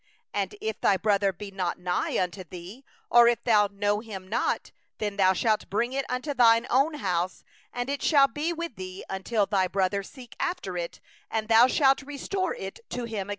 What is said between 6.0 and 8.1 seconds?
home to thy house, and it